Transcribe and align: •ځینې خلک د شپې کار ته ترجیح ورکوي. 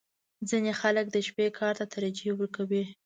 •ځینې 0.49 0.71
خلک 0.81 1.05
د 1.11 1.17
شپې 1.27 1.47
کار 1.59 1.73
ته 1.79 1.85
ترجیح 1.93 2.31
ورکوي. 2.35 2.83